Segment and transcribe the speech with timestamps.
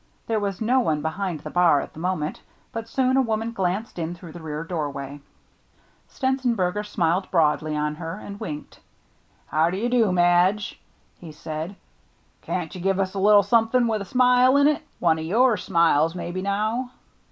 [0.25, 3.99] There was no one behind the bar at the moment, but soon a woman glanced
[3.99, 5.19] in through the rear doorway.
[6.09, 8.79] Stenzenberger smiled broadly on her, and 52 THE MERRT ANNE winked."
[9.51, 10.81] How d' do, Madge,"
[11.19, 11.75] he said."
[12.41, 15.55] Can't you give us a little something with a smile in it,— one o' your
[15.55, 16.89] smiles maybe now?"